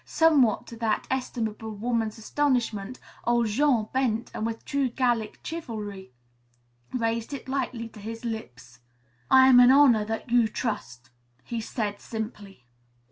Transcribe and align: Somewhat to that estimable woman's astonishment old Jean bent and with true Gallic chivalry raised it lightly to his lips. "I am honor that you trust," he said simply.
Somewhat 0.03 0.65
to 0.65 0.77
that 0.77 1.05
estimable 1.11 1.75
woman's 1.75 2.17
astonishment 2.17 2.99
old 3.23 3.45
Jean 3.45 3.87
bent 3.93 4.31
and 4.33 4.47
with 4.47 4.65
true 4.65 4.89
Gallic 4.89 5.37
chivalry 5.43 6.11
raised 6.91 7.33
it 7.35 7.47
lightly 7.47 7.87
to 7.89 7.99
his 7.99 8.25
lips. 8.25 8.79
"I 9.29 9.47
am 9.47 9.59
honor 9.59 10.03
that 10.05 10.31
you 10.31 10.47
trust," 10.47 11.11
he 11.43 11.61
said 11.61 11.99
simply. 12.01 12.65